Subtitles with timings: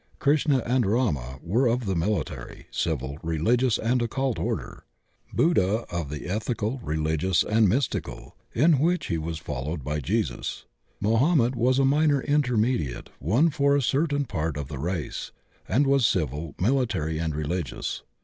[0.17, 4.83] Krishna and Rama were of the military, civil, religious and occult order;
[5.31, 10.65] Buddha of the eth ical, religious and mystical, in which he was followed by Jesus;
[10.99, 15.31] Mohammed was a minor intermediate one for a certain part of the race,
[15.67, 18.01] and was civil, military and religious.